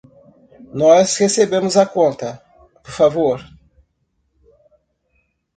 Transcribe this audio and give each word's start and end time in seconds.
Nós 0.73 1.15
recebemos 1.17 1.77
a 1.77 1.85
conta, 1.85 2.41
por 2.81 2.91
favor? 2.91 3.39